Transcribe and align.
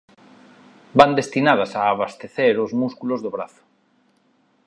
Van 1.01 1.11
destinadas 1.19 1.71
a 1.79 1.81
abastecer 1.91 2.55
os 2.65 2.71
músculos 2.81 3.19
do 3.21 3.33
brazo. 3.35 3.63